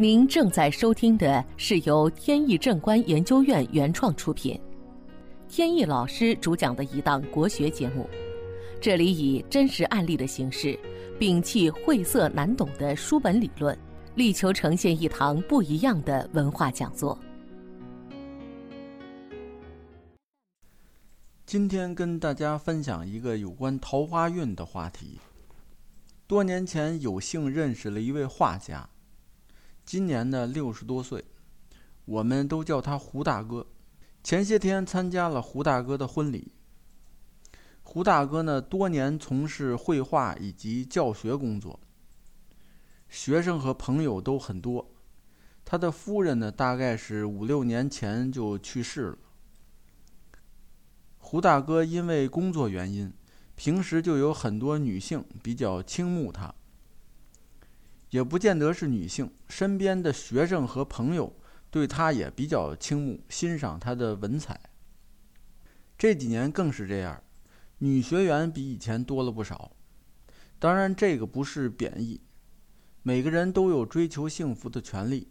[0.00, 4.58] 您正在收听的是由天意正观研究院原创出品，
[5.46, 8.08] 天意老师主讲的一档国学节目。
[8.80, 10.74] 这里以真实案例的形式，
[11.18, 13.78] 摒弃晦涩难懂的书本理论，
[14.14, 17.18] 力求呈现一堂不一样的文化讲座。
[21.44, 25.20] 今天跟大家分享一个有关桃花运的话题。
[26.26, 28.88] 多年前有幸认识了一位画家。
[29.90, 31.24] 今年呢六十多岁，
[32.04, 33.66] 我们都叫他胡大哥。
[34.22, 36.52] 前些天参加了胡大哥的婚礼。
[37.82, 41.80] 胡大哥呢多年从事绘画以及教学工作，
[43.08, 44.94] 学生和朋友都很多。
[45.64, 49.18] 他的夫人呢大概是五六年前就去世了。
[51.18, 53.12] 胡大哥因为工作原因，
[53.56, 56.54] 平时就有很多女性比较倾慕他。
[58.10, 61.34] 也不见得是女性，身边的学生和朋友
[61.70, 64.60] 对他也比较倾慕、欣赏他的文采。
[65.96, 67.22] 这几年更是这样，
[67.78, 69.70] 女学员比以前多了不少。
[70.58, 72.20] 当然，这个不是贬义，
[73.02, 75.28] 每个人都有追求幸福的权利。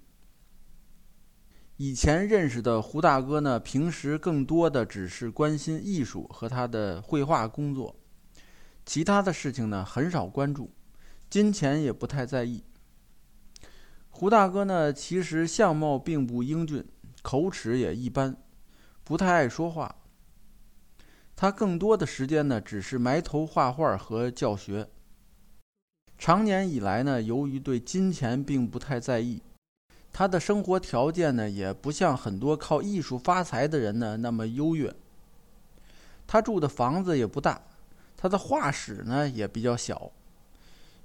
[1.78, 7.96] 以前认识的胡大哥呢，平时更多的只是关心艺术和他的绘画工作，
[8.86, 10.72] 其他的事情呢很少关注，
[11.30, 12.64] 金钱也不太在意。
[14.20, 16.86] 胡大哥呢，其实相貌并不英俊，
[17.22, 18.36] 口齿也一般，
[19.06, 19.96] 不太爱说话。
[21.38, 24.90] 他更多的时间呢，只是埋头画画和教学。
[26.18, 29.42] 长年以来呢，由于对金钱并不太在意，
[30.12, 34.94] 他的生活条件呢，也不像很多靠艺术发财的人呢那么优越。
[36.28, 37.62] 他住的房子也不大，
[38.18, 40.12] 他的画室呢也比较小。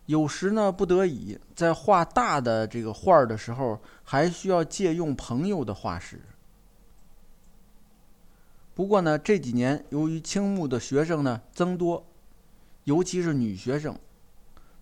[0.07, 6.21] 有时呢，不得已在画大的这个画的时候，还需要借用朋友的画室。
[8.75, 12.05] 不过呢，这几年由于倾慕的学生呢增多，
[12.85, 13.97] 尤其是女学生，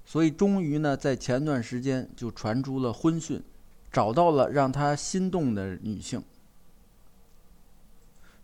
[0.04, 3.40] 所以终于呢，在前段时间就传出了婚讯，
[3.92, 6.20] 找到了让他心动的女性。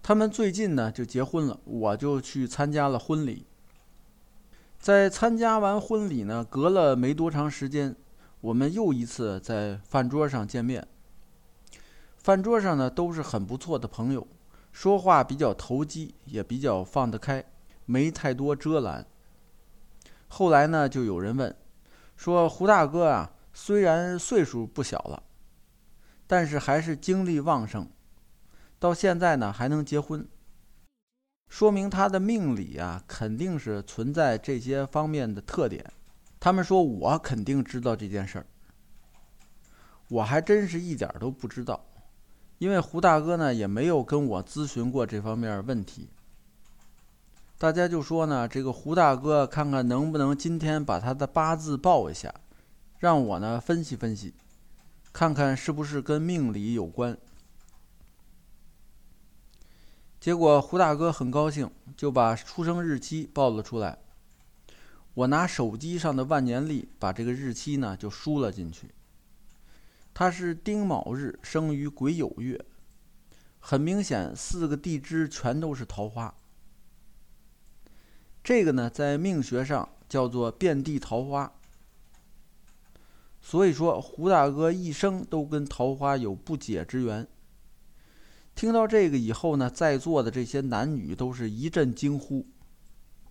[0.00, 3.44] 他们最近呢就结婚了，我就去参加了婚礼。
[4.78, 7.94] 在参加完婚礼呢，隔了没多长时间，
[8.40, 10.86] 我们又一次在饭桌上见面。
[12.16, 14.26] 饭桌上呢，都是很不错的朋友，
[14.72, 17.44] 说话比较投机，也比较放得开，
[17.86, 19.04] 没太多遮拦。
[20.28, 21.54] 后来呢，就有人问，
[22.16, 25.22] 说胡大哥啊，虽然岁数不小了，
[26.26, 27.88] 但是还是精力旺盛，
[28.78, 30.26] 到现在呢还能结婚。
[31.48, 35.84] 说明他的命理啊，肯定是存在这些方面的特点。
[36.38, 38.46] 他们说我肯定知道这件事儿，
[40.08, 41.84] 我还真是一点都不知道，
[42.58, 46.08] 因为胡大哥呢也没有跟我咨询过这方面问题。
[47.56, 52.32] 大家就说呢，这个胡大哥看看能不能今天把他的八字报一下，
[52.98, 54.32] 让我呢分析分析，
[55.12, 57.18] 看看是不是跟命理有关。
[60.28, 63.96] 结果胡大哥很高兴，就把出生日期报了出来。
[65.14, 68.90] 我拿手机上的万年历把这个日期呢就输了进去。
[70.12, 72.62] 他是丁卯日生于癸酉月，
[73.58, 76.34] 很明显四个地支全都是桃花。
[78.44, 81.50] 这个呢在命学上叫做遍地桃花。
[83.40, 87.26] 所以说胡大哥一生都跟桃花有不解之缘。
[88.58, 92.44] 听到这个以后呢，在座的这些男女都是一阵惊呼。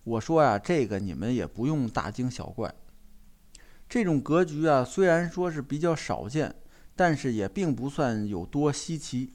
[0.02, 2.74] 我说呀，这个你们也不用大惊小怪。
[3.90, 6.54] 这种格局啊，虽然说是比较少见，
[6.96, 9.34] 但是也并不算有多稀奇。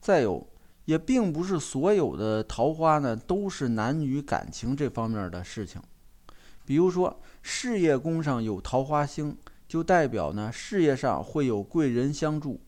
[0.00, 0.48] 再有，
[0.84, 5.82] 也并不是所有的桃花呢都是男女感情这方面的事情。
[6.64, 9.36] 比如说，事业宫上有桃花星，
[9.66, 12.60] 就代表呢事业上会有贵人相助。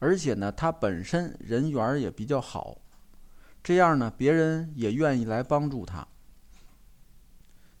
[0.00, 2.78] 而且呢，他本身人缘也比较好，
[3.62, 6.04] 这样呢，别人也愿意来帮助他。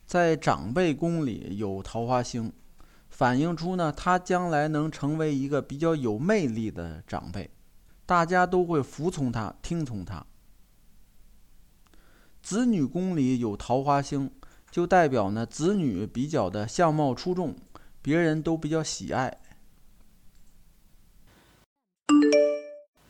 [0.06, 2.52] 在长辈宫里有桃花星，
[3.08, 7.50] 反映出呢，他将来能成为一个比较有魅力的长辈，
[8.04, 10.24] 大家都会服从他、听从他。
[12.42, 14.30] 子女宫里有桃花星，
[14.70, 17.54] 就代表呢，子女比较的相貌出众，
[18.02, 19.40] 别人都比较喜爱。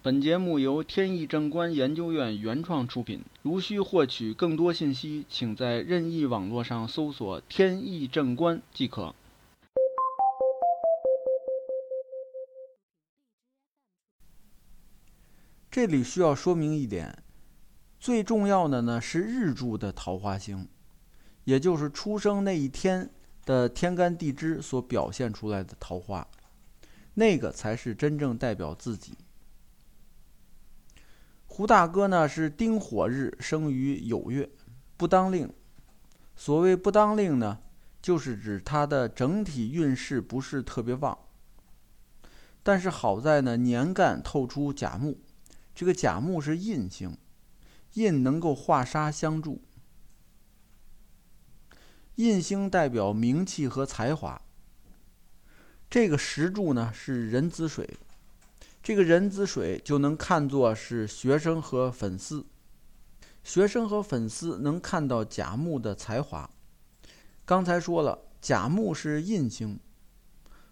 [0.02, 9.14] 本节目由天意正观研究院原创出品，如需获取更多信息，请在任意网络上搜索天意正观即可。
[15.70, 17.22] 这里需要说明一点，
[17.98, 20.66] 最重要的呢，是日柱的桃花星，
[21.44, 23.10] 也就是出生那一天
[23.44, 26.26] 的天干地支所表现出来的桃花，
[27.12, 29.12] 那个才是真正代表自己。
[31.60, 34.48] 胡大哥呢是丁火日生于酉月，
[34.96, 35.52] 不当令。
[36.34, 37.58] 所谓不当令呢，
[38.00, 41.18] 就是指他的整体运势不是特别旺。
[42.62, 45.20] 但是好在呢，年干透出甲木，
[45.74, 47.14] 这个甲木是印星，
[47.92, 49.60] 印能够化杀相助。
[52.14, 54.40] 印星代表名气和才华。
[55.90, 57.98] 这个石柱呢是壬子水。
[58.82, 62.46] 这个人子水就能看作是学生和粉丝，
[63.44, 66.48] 学生和粉丝能看到甲木的才华。
[67.44, 69.78] 刚才说了，甲木是印星，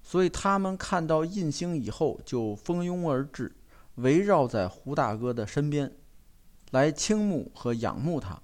[0.03, 3.55] 所以他们看到印星以后就蜂拥而至，
[3.97, 5.95] 围绕在胡大哥的身边，
[6.71, 8.41] 来倾慕和仰慕他。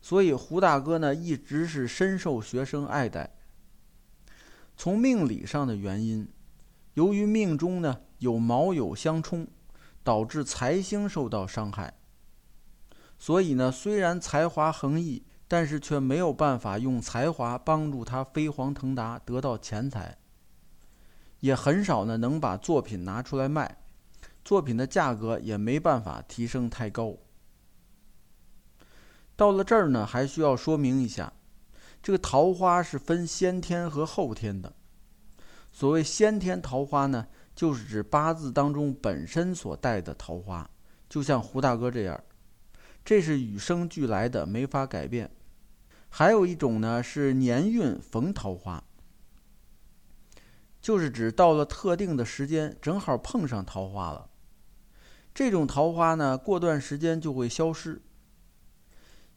[0.00, 3.36] 所以胡大哥呢一直是深受学生爱戴。
[4.74, 6.26] 从命理上的原因。
[6.94, 9.46] 由于命中呢有卯酉相冲，
[10.02, 11.94] 导致财星受到伤害，
[13.18, 20.18] 所以呢虽然才华横溢，但是却没有办法用才华帮助他飞黄腾达，得到钱财，
[21.40, 23.78] 也很少呢能把作品拿出来卖，
[24.44, 27.16] 作品的价格也没办法提升太高。
[29.34, 31.32] 到了这儿呢，还需要说明一下，
[32.02, 34.74] 这个桃花是分先天和后天的。
[35.72, 40.70] 所谓先天桃花呢，就是指八字当中本身所带的桃花，
[41.08, 42.22] 就像胡大哥这样，
[43.02, 45.30] 这是与生俱来的，没法改变。
[46.10, 48.84] 还有一种呢是年运逢桃花，
[50.82, 54.28] 就是指到了特定的时间，正好碰上桃花了。
[55.34, 58.02] 这种桃花呢，过段时间就会消失。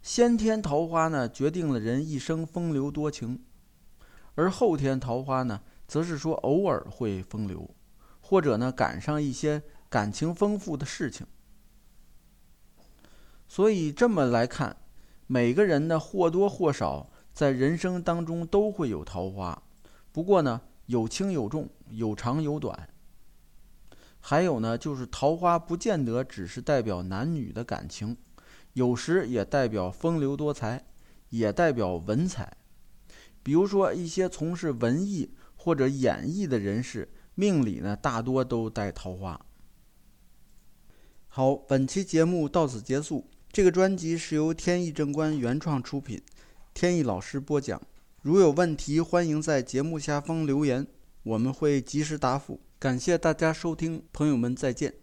[0.01, 3.41] 先天桃花呢，决定了人一生风流多情，
[4.35, 5.61] 而后天桃花呢。
[5.87, 7.69] 则是说偶尔会风流，
[8.19, 11.25] 或者呢赶上一些感情丰富的事情。
[13.47, 14.75] 所以这么来看，
[15.27, 19.61] 每个人呢或多或少在人生当中都会有桃花，
[20.11, 22.89] 不过呢有轻有重，有长有短。
[24.19, 28.17] 还有呢就是桃花不见得只是代表男女的感情，
[28.73, 30.83] 有时也代表风流多才，
[31.29, 32.57] 也代表文采。
[33.43, 35.35] 比如说一些从事文艺。
[35.65, 39.43] 或者演艺的人士命里呢，大多都带桃花。
[41.27, 43.27] 好，本期节目到此结束。
[43.51, 46.21] 这个专辑是由天意正观原创出品，
[46.75, 47.81] 天意老师播讲。
[48.21, 50.85] 如有问题，欢迎在节目下方留言，
[51.23, 52.59] 我们会及时答复。
[52.77, 54.93] 感谢大家收听，朋友们再见。